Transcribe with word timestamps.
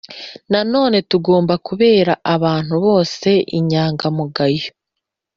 Nanone 0.51 0.97
tugomba 1.09 1.53
kubera 1.67 2.13
abantu 2.35 2.75
bose 2.85 3.29
inyangamugayo 3.57 4.69